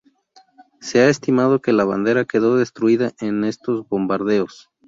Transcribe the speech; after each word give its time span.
Se 0.79 0.99
ha 1.01 1.09
estimado 1.09 1.61
que 1.61 1.73
la 1.73 1.85
bandera 1.85 2.25
quedó 2.25 2.57
destruida 2.57 3.11
en 3.19 3.43
estos 3.43 3.87
bombardeos. 3.87 4.71